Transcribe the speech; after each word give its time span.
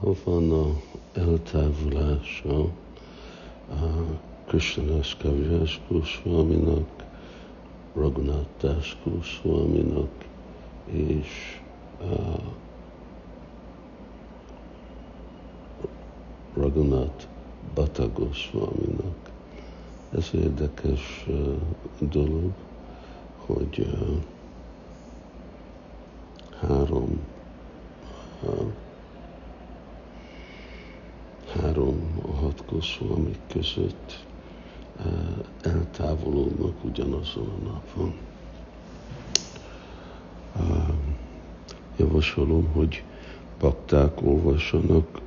ha 0.00 0.12
van 0.24 0.52
a 0.52 0.66
eltávolása 1.12 2.58
a 3.70 3.84
Krishnadas 4.46 5.16
Kavirás 5.16 5.80
Goswaminak, 5.88 7.04
Raghunath 7.94 8.48
Das 8.60 8.96
Goswaminak 9.04 10.24
és 10.86 11.60
uh, 12.00 12.42
Raghunath 16.54 17.26
Bata 17.74 18.12
Goswaminak. 18.12 19.30
Ez 20.10 20.30
érdekes 20.34 21.24
uh, 21.28 21.56
dolog, 21.98 22.52
hogy 23.46 23.78
uh, 23.78 24.16
három 26.60 27.20
uh, 28.42 28.72
három 31.60 32.20
hat 32.66 32.98
amik 33.16 33.38
között 33.48 34.24
eltávolodnak 35.62 36.84
ugyanazon 36.84 37.48
a 37.48 37.68
napon. 37.68 38.14
Javasolom, 41.96 42.68
hogy 42.72 43.02
bakták 43.58 44.22
olvassanak 44.22 45.20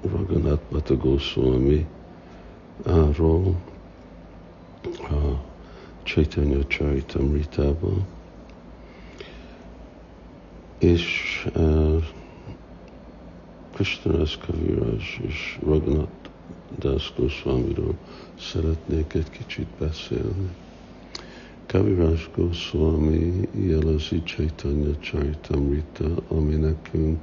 Raghunath 0.00 0.62
Bhatta 0.70 0.96
Goswami 0.96 1.86
ról 3.16 3.54
a 4.98 5.42
Chaitanya 6.02 6.66
Charitamritában, 6.66 8.06
és 10.78 11.46
uh, 11.54 12.02
Krishnadas 13.72 14.38
Kaviraj 14.38 14.96
és 15.22 15.58
Raghunath 15.66 16.23
Das 16.78 17.12
Goswamiról 17.16 17.94
szeretnék 18.38 19.14
egy 19.14 19.30
kicsit 19.30 19.66
beszélni. 19.78 20.48
Kaviraj 21.66 22.26
Goswami 22.36 23.48
jelezi 23.52 24.22
Chaitanya 24.22 24.98
Charitamrita, 24.98 26.14
ami 26.28 26.54
nekünk 26.54 27.20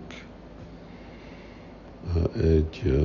egy 2.41 2.99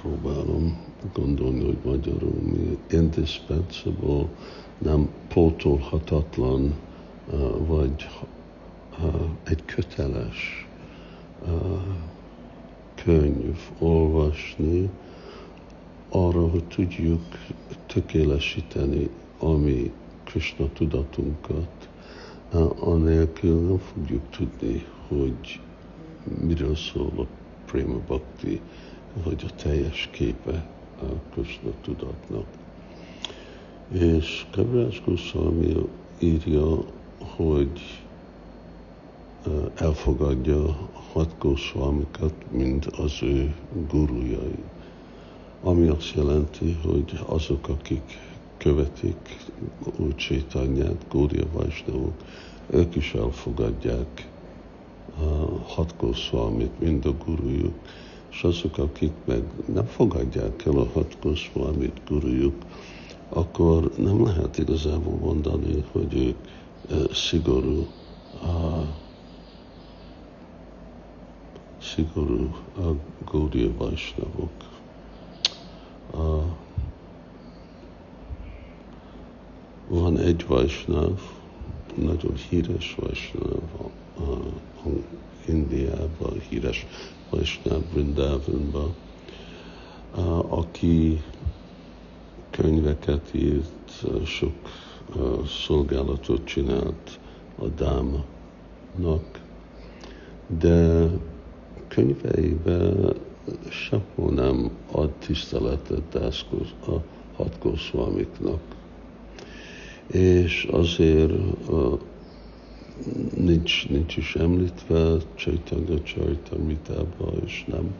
próbálom 0.00 0.78
gondolni, 1.12 1.64
hogy 1.64 1.78
magyarul 1.84 2.40
mi 2.42 2.78
indispensable, 2.90 4.26
nem 4.78 5.08
pótolhatatlan, 5.28 6.74
vagy 7.66 8.08
egy 9.44 9.64
köteles 9.64 10.67
könyv 12.94 13.58
olvasni 13.78 14.90
arra, 16.08 16.48
hogy 16.48 16.64
tudjuk 16.64 17.22
tökélesíteni 17.86 19.08
a 19.38 19.50
mi 19.50 19.92
Krishna 20.24 20.68
tudatunkat, 20.72 21.88
anélkül 22.80 23.60
nem 23.60 23.78
fogjuk 23.78 24.30
tudni, 24.30 24.84
hogy 25.08 25.60
miről 26.40 26.76
szól 26.76 27.12
a 27.16 27.26
Prima 27.66 27.98
Bhakti, 28.06 28.60
hogy 29.22 29.44
a 29.48 29.54
teljes 29.62 30.08
képe 30.12 30.66
a 31.00 31.30
Krishna 31.32 31.70
tudatnak. 31.82 32.46
És 33.92 34.46
Kavirás 34.50 35.02
Goswami 35.04 35.74
írja, 36.18 36.84
hogy 37.36 38.02
elfogadja 39.74 40.88
hat 41.12 41.34
Goswamikat, 41.38 42.34
mint 42.50 42.86
az 42.86 43.22
ő 43.22 43.54
gurujai. 43.90 44.64
Ami 45.62 45.88
azt 45.88 46.14
jelenti, 46.14 46.78
hogy 46.84 47.20
azok, 47.26 47.68
akik 47.68 48.18
követik 48.56 49.46
úgy 49.96 50.18
sétányát, 50.18 51.04
Gória 51.10 51.44
Vajsnavok, 51.52 52.14
ők 52.70 52.94
is 52.94 53.14
elfogadják 53.14 54.28
a 55.20 55.58
hat 55.66 55.94
Goswamit, 55.98 56.80
mind 56.80 57.06
a 57.06 57.12
gurujuk, 57.24 57.74
és 58.30 58.42
azok, 58.42 58.78
akik 58.78 59.12
meg 59.24 59.42
nem 59.72 59.84
fogadják 59.84 60.64
el 60.64 60.76
a 60.76 60.88
hat 60.92 61.16
Goswamit, 61.22 62.00
gurujuk, 62.08 62.54
akkor 63.28 63.90
nem 63.96 64.24
lehet 64.24 64.58
igazából 64.58 65.14
mondani, 65.14 65.84
hogy 65.92 66.14
ők 66.14 66.36
szigorú 67.14 67.86
szigorú 71.94 72.54
a 72.76 72.94
Gaudiya 73.30 73.70
Vaisnavok. 73.76 74.50
A, 76.12 76.56
van 79.88 80.18
egy 80.18 80.46
Vaisnav, 80.46 81.20
nagyon 81.94 82.34
híres 82.48 82.96
a, 82.98 83.84
a 84.20 84.88
Indiában, 85.46 86.40
híres 86.48 86.86
Vaisnav 87.30 87.82
Vrindavanban, 87.92 88.94
aki 90.48 91.22
könyveket 92.50 93.34
írt, 93.34 94.04
sok 94.24 94.54
szolgálatot 95.46 96.44
csinált 96.44 97.18
a 97.58 97.66
dámnak, 97.66 99.40
de 100.46 101.08
könyveiben 101.88 103.14
sehol 103.70 104.32
nem 104.32 104.70
ad 104.92 105.10
tiszteletet 105.10 106.14
a 106.86 107.02
hat 107.36 107.58
Goswamiknak. 107.62 108.60
És 110.06 110.68
azért 110.70 111.32
nincs, 113.36 113.88
nincs 113.88 114.16
is 114.16 114.36
említve 114.36 115.16
Csaitanya 115.34 116.02
Csaitamritába, 116.02 117.32
és 117.44 117.64
nem, 117.66 117.94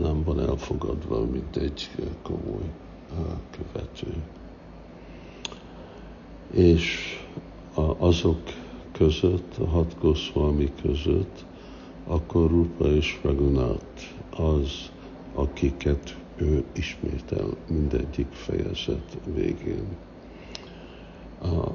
nem 0.00 0.22
van 0.24 0.40
elfogadva, 0.40 1.24
mint 1.24 1.56
egy 1.56 1.90
komoly 2.22 2.70
követő. 3.50 4.14
És 6.50 7.16
azok 7.98 8.40
között, 8.92 9.56
a 9.58 9.66
hat 9.66 9.96
Goswami 10.00 10.72
között, 10.82 11.44
akkor 12.06 12.50
Rupa 12.50 12.86
és 12.86 13.18
Ragunat 13.22 14.14
az, 14.30 14.90
akiket 15.34 16.16
ő 16.36 16.64
ismétel 16.72 17.46
mindegyik 17.68 18.26
fejezet 18.32 19.18
végén. 19.34 19.86
A, 21.42 21.68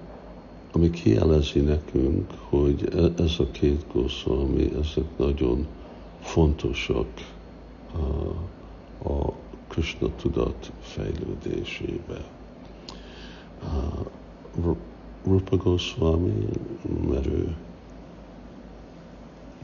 ami 0.72 0.90
kijelezi 0.90 1.60
nekünk, 1.60 2.32
hogy 2.50 2.90
e, 2.96 3.24
ez 3.24 3.36
a 3.40 3.52
két 3.52 3.86
Goswami, 3.94 4.72
ezek 4.82 5.06
nagyon 5.18 5.68
fontosak 6.22 7.08
a, 7.94 9.10
a 9.10 9.34
Krishna 9.68 10.16
tudat 10.16 10.72
fejlődésébe. 10.82 12.26
Rupa 15.24 15.58
Goswami, 15.58 16.46
mert 17.10 17.26
ő 17.26 17.56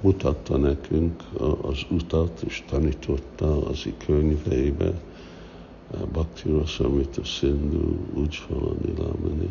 mutatta 0.08 0.58
nekünk 0.58 1.24
az 1.62 1.86
utat, 1.90 2.42
és 2.46 2.64
tanította 2.70 3.68
az 3.68 3.88
könyveibe, 4.06 4.94
Bhakti 6.12 6.50
Rasamrita 6.50 7.24
Sindhu, 7.24 7.96
Ujjvala 8.14 8.74
Nilamani. 8.86 9.50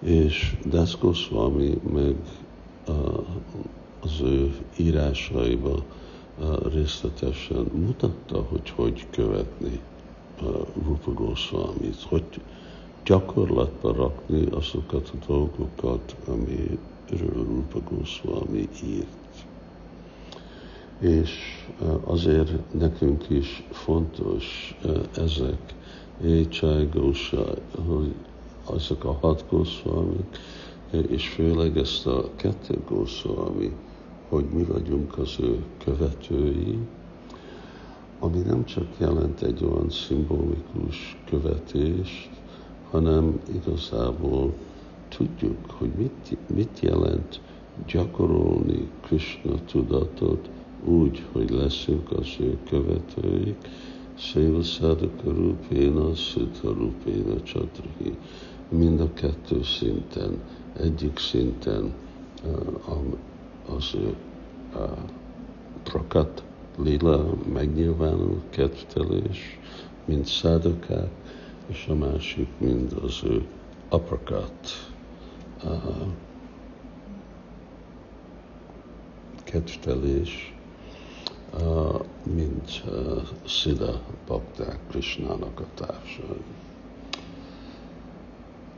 És 0.00 0.56
Das 0.64 0.98
Goswami 0.98 1.80
meg 1.92 2.16
az 4.00 4.20
ő 4.20 4.54
írásaiba 4.76 5.84
részletesen 6.72 7.70
mutatta, 7.74 8.46
hogy 8.48 8.70
hogy 8.70 9.06
követni 9.10 9.80
Rupa 10.84 11.12
Goswamit, 11.12 12.02
hogy 12.08 12.24
gyakorlatba 13.04 13.92
rakni 13.92 14.46
azokat 14.50 15.12
a 15.14 15.24
dolgokat, 15.26 16.16
ami 16.28 16.78
Rupa 17.20 17.80
Goswami 17.90 18.68
írt. 18.84 19.06
És 20.98 21.30
azért 22.04 22.74
nekünk 22.78 23.28
is 23.28 23.62
fontos 23.70 24.76
ezek, 25.16 25.74
Écsaj 26.24 26.88
Gósa, 26.92 27.54
hogy 27.86 28.14
azok 28.64 29.04
a 29.04 29.12
hat 29.12 29.44
Goswamik, 29.50 30.38
és 31.08 31.28
főleg 31.28 31.76
ezt 31.76 32.06
a 32.06 32.30
kettő 32.36 32.78
Goswami, 32.88 33.72
hogy 34.28 34.44
mi 34.44 34.64
vagyunk 34.64 35.18
az 35.18 35.36
ő 35.40 35.64
követői, 35.84 36.78
ami 38.18 38.38
nem 38.38 38.64
csak 38.64 38.86
jelent 38.98 39.42
egy 39.42 39.64
olyan 39.64 39.90
szimbolikus 39.90 41.18
követést, 41.28 42.30
hanem 42.90 43.40
igazából 43.54 44.52
tudjuk, 45.16 45.70
hogy 45.70 45.90
mit, 45.96 46.36
mit 46.54 46.80
jelent 46.80 47.40
gyakorolni 47.86 48.90
Krishna 49.00 49.64
tudatot 49.64 50.50
úgy, 50.84 51.22
hogy 51.32 51.50
leszünk 51.50 52.10
az 52.12 52.28
ő 52.40 52.58
követőik, 52.68 53.56
Széva 54.18 54.62
Szádaka 54.62 55.30
Rupéna, 55.30 56.14
Szita 56.14 56.72
Rupéna 56.72 57.42
Csatrahi. 57.42 58.16
Mind 58.68 59.00
a 59.00 59.12
kettő 59.12 59.62
szinten, 59.62 60.38
egyik 60.80 61.18
szinten 61.18 61.92
az 63.76 63.94
ő 63.94 64.14
prakat, 65.82 66.42
lila, 66.78 67.34
megnyilvánul, 67.52 68.40
kedvtelés, 68.50 69.58
mint 70.04 70.26
szádakák, 70.26 71.10
és 71.66 71.86
a 71.88 71.94
másik 71.94 72.48
mind 72.58 72.92
az 73.04 73.20
ő 73.24 73.46
aprakat, 73.88 74.91
kedvtelés, 79.44 80.54
mint 82.22 82.82
Szida 83.46 84.00
bakták 84.26 84.78
Krishnának 84.90 85.60
a 85.60 85.64
társai. 85.74 86.44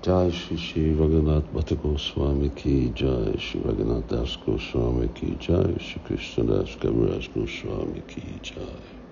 Jai 0.02 0.30
Shri 0.30 0.56
Shri 0.56 0.94
Raghunath 0.94 1.52
Bhatta 1.52 1.74
Goswami 1.74 2.52
ki 2.52 2.92
Jai, 2.94 3.38
Shri 3.38 3.60
Raghunath 3.60 4.06
Das 4.06 4.38
Goswami 4.44 5.08
ki 5.12 5.36
Jai, 5.40 5.78
Shri 5.78 6.00
Krishna 6.04 6.44
Das 6.44 6.76
Kaviraj 6.76 7.30
Goswami 7.34 8.02
ki 8.06 8.22
Jai. 8.42 9.03